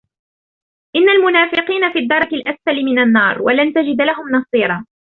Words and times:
إن 0.95 1.09
المنافقين 1.09 1.91
في 1.93 1.99
الدرك 1.99 2.33
الأسفل 2.33 2.85
من 2.85 2.99
النار 2.99 3.41
ولن 3.41 3.73
تجد 3.73 4.01
لهم 4.01 4.31
نصيرا 4.31 4.85